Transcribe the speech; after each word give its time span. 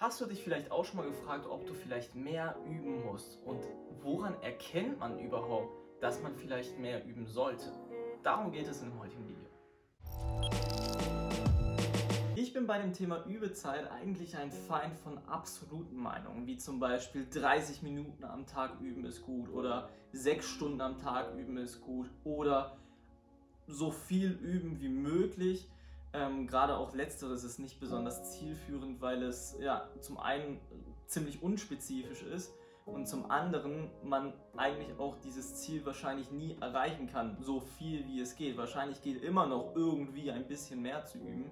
Hast 0.00 0.18
du 0.18 0.24
dich 0.24 0.42
vielleicht 0.42 0.70
auch 0.70 0.86
schon 0.86 0.96
mal 0.96 1.06
gefragt, 1.06 1.44
ob 1.44 1.66
du 1.66 1.74
vielleicht 1.74 2.14
mehr 2.14 2.56
üben 2.64 3.04
musst? 3.04 3.38
Und 3.44 3.62
woran 4.00 4.32
erkennt 4.40 4.98
man 4.98 5.18
überhaupt, 5.18 5.76
dass 6.00 6.22
man 6.22 6.34
vielleicht 6.34 6.78
mehr 6.78 7.04
üben 7.04 7.26
sollte? 7.26 7.70
Darum 8.22 8.50
geht 8.50 8.66
es 8.66 8.80
in 8.80 8.88
dem 8.88 8.98
heutigen 8.98 9.28
Video. 9.28 9.44
Ich 12.34 12.54
bin 12.54 12.66
bei 12.66 12.78
dem 12.78 12.94
Thema 12.94 13.26
Übezeit 13.26 13.90
eigentlich 13.90 14.38
ein 14.38 14.50
Feind 14.50 14.96
von 14.96 15.18
absoluten 15.28 15.98
Meinungen, 15.98 16.46
wie 16.46 16.56
zum 16.56 16.80
Beispiel 16.80 17.28
30 17.28 17.82
Minuten 17.82 18.24
am 18.24 18.46
Tag 18.46 18.80
üben 18.80 19.04
ist 19.04 19.20
gut 19.20 19.50
oder 19.50 19.90
6 20.12 20.48
Stunden 20.48 20.80
am 20.80 20.96
Tag 20.96 21.34
üben 21.34 21.58
ist 21.58 21.82
gut 21.82 22.08
oder 22.24 22.78
so 23.66 23.90
viel 23.90 24.30
üben 24.30 24.80
wie 24.80 24.88
möglich. 24.88 25.68
Ähm, 26.12 26.46
Gerade 26.46 26.76
auch 26.76 26.94
letzteres 26.94 27.44
ist 27.44 27.58
nicht 27.58 27.78
besonders 27.78 28.32
zielführend, 28.32 29.00
weil 29.00 29.22
es 29.22 29.56
ja 29.60 29.88
zum 30.00 30.18
einen 30.18 30.60
ziemlich 31.06 31.42
unspezifisch 31.42 32.22
ist 32.22 32.52
und 32.86 33.06
zum 33.06 33.30
anderen 33.30 33.90
man 34.02 34.32
eigentlich 34.56 34.98
auch 34.98 35.16
dieses 35.20 35.56
Ziel 35.56 35.84
wahrscheinlich 35.86 36.30
nie 36.30 36.56
erreichen 36.60 37.06
kann, 37.06 37.36
so 37.40 37.60
viel 37.60 38.06
wie 38.06 38.20
es 38.20 38.36
geht. 38.36 38.56
Wahrscheinlich 38.56 39.02
geht 39.02 39.22
immer 39.22 39.46
noch 39.46 39.74
irgendwie 39.76 40.30
ein 40.30 40.46
bisschen 40.46 40.82
mehr 40.82 41.04
zu 41.04 41.18
üben. 41.18 41.50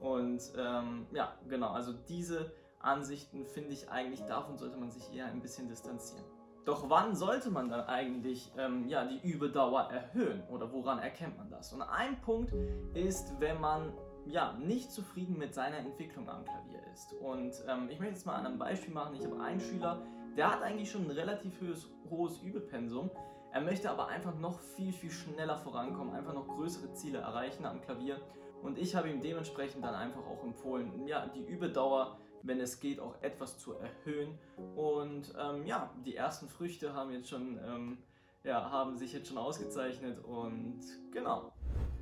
Und 0.00 0.42
ähm, 0.56 1.06
ja, 1.12 1.34
genau, 1.48 1.70
also 1.70 1.92
diese 1.92 2.52
Ansichten 2.78 3.46
finde 3.46 3.72
ich 3.72 3.90
eigentlich, 3.90 4.22
davon 4.26 4.56
sollte 4.56 4.76
man 4.76 4.90
sich 4.90 5.12
eher 5.14 5.26
ein 5.26 5.40
bisschen 5.40 5.68
distanzieren. 5.68 6.24
Doch 6.66 6.90
wann 6.90 7.14
sollte 7.14 7.48
man 7.50 7.68
dann 7.68 7.86
eigentlich 7.86 8.52
ähm, 8.58 8.88
ja, 8.88 9.04
die 9.04 9.20
Überdauer 9.26 9.82
erhöhen 9.82 10.42
oder 10.50 10.72
woran 10.72 10.98
erkennt 10.98 11.38
man 11.38 11.48
das? 11.48 11.72
Und 11.72 11.80
ein 11.80 12.20
Punkt 12.20 12.52
ist, 12.92 13.32
wenn 13.38 13.60
man 13.60 13.92
ja, 14.26 14.52
nicht 14.54 14.90
zufrieden 14.90 15.38
mit 15.38 15.54
seiner 15.54 15.78
Entwicklung 15.78 16.28
am 16.28 16.44
Klavier 16.44 16.80
ist. 16.92 17.12
Und 17.20 17.52
ähm, 17.68 17.88
ich 17.88 18.00
möchte 18.00 18.14
jetzt 18.14 18.26
mal 18.26 18.34
an 18.34 18.46
einem 18.46 18.58
Beispiel 18.58 18.92
machen. 18.92 19.14
Ich 19.14 19.24
habe 19.24 19.40
einen 19.40 19.60
Schüler, 19.60 20.02
der 20.36 20.50
hat 20.50 20.62
eigentlich 20.62 20.90
schon 20.90 21.04
ein 21.04 21.12
relativ 21.12 21.60
hohes, 21.60 21.88
hohes 22.10 22.38
Übepensum. 22.42 23.12
Er 23.52 23.60
möchte 23.60 23.88
aber 23.88 24.08
einfach 24.08 24.36
noch 24.36 24.58
viel, 24.58 24.92
viel 24.92 25.12
schneller 25.12 25.56
vorankommen, 25.56 26.14
einfach 26.14 26.34
noch 26.34 26.48
größere 26.48 26.92
Ziele 26.94 27.18
erreichen 27.18 27.64
am 27.64 27.80
Klavier. 27.80 28.20
Und 28.62 28.76
ich 28.76 28.96
habe 28.96 29.08
ihm 29.08 29.20
dementsprechend 29.20 29.84
dann 29.84 29.94
einfach 29.94 30.26
auch 30.26 30.42
empfohlen, 30.42 31.06
ja, 31.06 31.28
die 31.28 31.44
Übedauer 31.44 32.18
wenn 32.46 32.60
es 32.60 32.80
geht, 32.80 33.00
auch 33.00 33.20
etwas 33.22 33.58
zu 33.58 33.74
erhöhen. 33.74 34.38
Und 34.74 35.34
ähm, 35.38 35.66
ja, 35.66 35.90
die 36.04 36.16
ersten 36.16 36.48
Früchte 36.48 36.94
haben 36.94 37.10
jetzt 37.10 37.28
schon, 37.28 37.58
ähm, 37.64 37.98
ja, 38.44 38.70
haben 38.70 38.96
sich 38.96 39.12
jetzt 39.12 39.28
schon 39.28 39.38
ausgezeichnet 39.38 40.22
und 40.24 40.80
genau. 41.12 41.52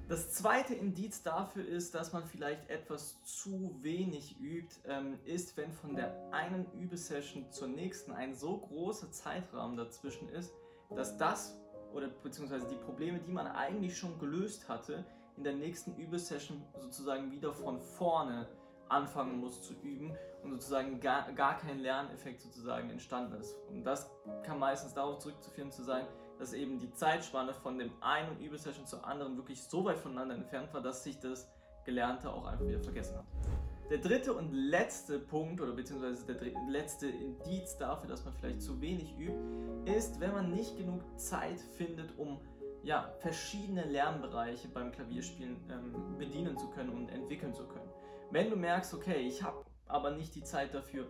Das 0.06 0.32
zweite 0.34 0.74
Indiz 0.74 1.22
dafür 1.22 1.66
ist, 1.66 1.94
dass 1.94 2.12
man 2.12 2.24
vielleicht 2.26 2.68
etwas 2.68 3.22
zu 3.22 3.74
wenig 3.80 4.38
übt, 4.38 4.74
ähm, 4.86 5.18
ist, 5.24 5.56
wenn 5.56 5.72
von 5.72 5.96
der 5.96 6.30
einen 6.30 6.66
Übesession 6.78 7.50
zur 7.50 7.68
nächsten 7.68 8.12
ein 8.12 8.34
so 8.34 8.58
großer 8.58 9.10
Zeitrahmen 9.12 9.78
dazwischen 9.78 10.28
ist, 10.28 10.52
dass 10.90 11.16
das 11.16 11.58
oder 11.94 12.08
beziehungsweise 12.08 12.68
die 12.68 12.76
Probleme, 12.76 13.20
die 13.20 13.32
man 13.32 13.46
eigentlich 13.46 13.96
schon 13.96 14.18
gelöst 14.18 14.68
hatte, 14.68 15.06
in 15.36 15.44
der 15.44 15.54
nächsten 15.54 15.96
Übesession 15.96 16.62
sozusagen 16.78 17.30
wieder 17.30 17.52
von 17.52 17.80
vorne 17.80 18.46
anfangen 18.88 19.38
muss 19.38 19.62
zu 19.62 19.74
üben 19.82 20.16
und 20.42 20.52
sozusagen 20.52 21.00
gar, 21.00 21.32
gar 21.32 21.58
kein 21.58 21.80
Lerneffekt 21.80 22.40
sozusagen 22.40 22.90
entstanden 22.90 23.40
ist. 23.40 23.56
Und 23.70 23.84
das 23.84 24.10
kann 24.44 24.58
meistens 24.58 24.94
darauf 24.94 25.18
zurückzuführen 25.18 25.70
zu 25.70 25.82
sein, 25.82 26.06
dass 26.38 26.52
eben 26.52 26.78
die 26.78 26.92
Zeitspanne 26.92 27.55
von 27.55 27.78
dem 27.78 27.90
einen 28.00 28.38
Übesession 28.40 28.86
zur 28.86 29.06
anderen 29.06 29.36
wirklich 29.36 29.62
so 29.62 29.84
weit 29.84 29.98
voneinander 29.98 30.34
entfernt 30.34 30.72
war, 30.74 30.80
dass 30.80 31.05
sich 31.05 31.18
das 31.18 31.48
Gelernte 31.84 32.32
auch 32.32 32.46
einfach 32.46 32.66
wieder 32.66 32.80
vergessen 32.80 33.16
hat. 33.16 33.24
Der 33.90 33.98
dritte 33.98 34.32
und 34.32 34.52
letzte 34.52 35.18
Punkt 35.18 35.60
oder 35.60 35.72
beziehungsweise 35.72 36.24
der 36.27 36.52
letzte 36.68 37.06
Indiz 37.06 37.77
dafür, 37.77 38.08
dass 38.08 38.24
man 38.24 38.32
vielleicht 38.34 38.62
zu 38.62 38.80
wenig 38.80 39.14
übt, 39.18 39.92
ist, 39.94 40.20
wenn 40.20 40.32
man 40.32 40.50
nicht 40.50 40.77
genug 40.78 41.02
Zeit 41.18 41.60
findet, 41.60 42.18
um 42.18 42.40
ja, 42.82 43.12
verschiedene 43.20 43.84
Lernbereiche 43.84 44.68
beim 44.68 44.90
Klavierspielen 44.90 45.56
ähm, 45.70 46.18
bedienen 46.18 46.56
zu 46.58 46.68
können 46.70 46.90
und 46.90 47.08
entwickeln 47.08 47.55
zu 47.55 47.66
können. 47.66 47.89
Wenn 48.30 48.51
du 48.51 48.57
merkst, 48.57 48.95
okay, 48.95 49.20
ich 49.27 49.42
habe 49.42 49.64
aber 49.86 50.11
nicht 50.12 50.35
die 50.35 50.42
Zeit 50.42 50.74
dafür, 50.74 51.07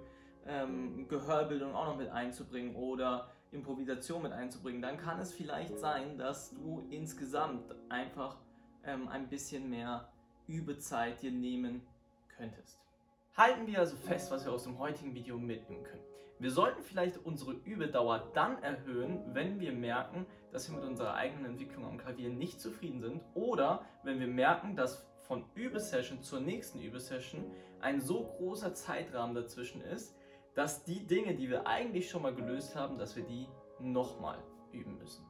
ähm, 0.46 1.08
Gehörbildung 1.08 1.74
auch 1.74 1.86
noch 1.86 1.96
mit 1.96 2.10
einzubringen 2.10 2.76
oder 2.76 3.30
Improvisation 3.50 4.22
mit 4.22 4.32
einzubringen, 4.32 4.82
dann 4.82 4.98
kann 4.98 5.18
es 5.20 5.32
vielleicht 5.32 5.78
sein, 5.78 6.18
dass 6.18 6.50
du 6.50 6.86
insgesamt 6.90 7.74
einfach 7.88 8.36
ähm, 8.84 9.08
ein 9.08 9.28
bisschen 9.28 9.70
mehr 9.70 10.08
Übezeit 10.46 11.22
dir 11.22 11.30
nehmen 11.30 11.82
könntest. 12.36 12.78
Halten 13.36 13.66
wir 13.66 13.78
also 13.78 13.96
fest, 13.96 14.30
was 14.30 14.44
wir 14.44 14.52
aus 14.52 14.64
dem 14.64 14.78
heutigen 14.78 15.14
Video 15.14 15.38
mitnehmen 15.38 15.84
können. 15.84 16.02
Wir 16.38 16.50
sollten 16.50 16.82
vielleicht 16.82 17.24
unsere 17.24 17.52
Übedauer 17.52 18.30
dann 18.34 18.62
erhöhen, 18.62 19.20
wenn 19.34 19.60
wir 19.60 19.72
merken, 19.72 20.26
dass 20.52 20.68
wir 20.68 20.76
mit 20.78 20.86
unserer 20.86 21.14
eigenen 21.14 21.46
Entwicklung 21.46 21.84
am 21.84 21.98
Klavier 21.98 22.28
nicht 22.28 22.60
zufrieden 22.60 23.00
sind 23.00 23.22
oder 23.34 23.84
wenn 24.02 24.20
wir 24.20 24.26
merken, 24.26 24.76
dass 24.76 25.06
von 25.26 25.44
Übesession 25.54 26.22
zur 26.22 26.40
nächsten 26.40 26.80
Übesession 26.80 27.44
ein 27.80 28.00
so 28.00 28.24
großer 28.24 28.74
Zeitrahmen 28.74 29.34
dazwischen 29.34 29.80
ist, 29.82 30.14
dass 30.54 30.84
die 30.84 31.06
Dinge, 31.06 31.34
die 31.34 31.50
wir 31.50 31.66
eigentlich 31.66 32.08
schon 32.08 32.22
mal 32.22 32.34
gelöst 32.34 32.76
haben, 32.76 32.98
dass 32.98 33.16
wir 33.16 33.24
die 33.24 33.48
nochmal 33.80 34.38
üben 34.72 34.98
müssen. 34.98 35.24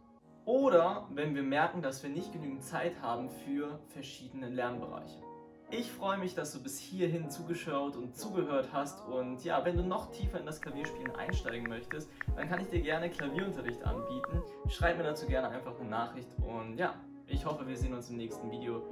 Oder 0.44 1.08
wenn 1.14 1.34
wir 1.34 1.42
merken, 1.42 1.80
dass 1.80 2.02
wir 2.02 2.10
nicht 2.10 2.32
genügend 2.32 2.62
Zeit 2.62 3.00
haben 3.00 3.30
für 3.30 3.80
verschiedene 3.88 4.48
Lernbereiche. 4.48 5.22
Ich 5.70 5.90
freue 5.90 6.18
mich, 6.18 6.34
dass 6.34 6.52
du 6.52 6.62
bis 6.62 6.78
hierhin 6.78 7.30
zugeschaut 7.30 7.96
und 7.96 8.14
zugehört 8.14 8.68
hast. 8.72 9.04
Und 9.08 9.42
ja, 9.44 9.64
wenn 9.64 9.76
du 9.76 9.82
noch 9.82 10.10
tiefer 10.10 10.38
in 10.38 10.46
das 10.46 10.60
Klavierspielen 10.60 11.16
einsteigen 11.16 11.68
möchtest, 11.68 12.10
dann 12.36 12.48
kann 12.48 12.60
ich 12.60 12.68
dir 12.68 12.82
gerne 12.82 13.08
Klavierunterricht 13.08 13.82
anbieten. 13.82 14.42
Schreib 14.68 14.98
mir 14.98 15.04
dazu 15.04 15.26
gerne 15.26 15.48
einfach 15.48 15.78
eine 15.80 15.88
Nachricht. 15.88 16.28
Und 16.46 16.76
ja, 16.76 16.94
ich 17.26 17.46
hoffe, 17.46 17.66
wir 17.66 17.76
sehen 17.76 17.94
uns 17.94 18.10
im 18.10 18.18
nächsten 18.18 18.50
Video 18.50 18.82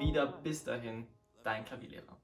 wieder. 0.00 0.26
Bis 0.26 0.64
dahin, 0.64 1.06
dein 1.44 1.64
Klavierlehrer. 1.64 2.20